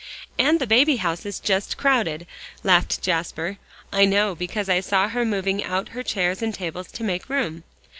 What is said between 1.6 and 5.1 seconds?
crowded," laughed Jasper. "I know, because I saw